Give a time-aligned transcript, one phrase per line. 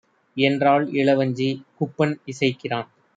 [0.37, 1.49] என்றாள் இளவஞ்சி.
[1.77, 2.89] குப்பன் இசைக்கிறான்: